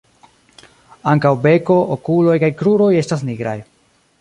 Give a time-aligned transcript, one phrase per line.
[1.11, 3.57] Ankaŭ beko, okuloj kaj kruroj estas nigraj.